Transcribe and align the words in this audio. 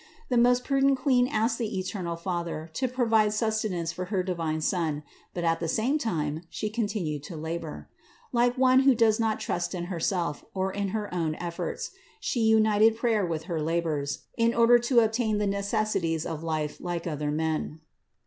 The 0.29 0.37
most 0.37 0.63
prudent 0.65 0.97
Queen 0.97 1.27
asked 1.27 1.59
the 1.59 1.77
eternal 1.77 2.15
Father 2.15 2.71
to 2.73 2.87
provide 2.87 3.33
sustenance 3.33 3.91
for 3.91 4.05
her 4.05 4.23
divine 4.23 4.59
Son; 4.61 5.03
but 5.35 5.43
at 5.43 5.59
the 5.59 5.67
same 5.67 5.99
time 5.99 6.41
She 6.49 6.71
continued 6.71 7.21
to 7.25 7.37
labor. 7.37 7.87
Like 8.31 8.57
one 8.57 8.79
who 8.79 8.95
does 8.95 9.19
not 9.19 9.39
trust 9.39 9.75
in 9.75 9.83
herself, 9.93 10.43
or 10.55 10.73
in 10.73 10.87
her 10.87 11.13
own 11.13 11.35
efforts, 11.35 11.91
She 12.19 12.39
united 12.39 12.97
prayer 12.97 13.23
with 13.23 13.43
her 13.43 13.61
labors, 13.61 14.23
in 14.35 14.55
order 14.55 14.79
to 14.79 15.01
obtain 15.01 15.37
the 15.37 15.45
necessities 15.45 16.25
of 16.25 16.41
life 16.41 16.77
like 16.79 17.05
other 17.05 17.29
men. 17.29 17.81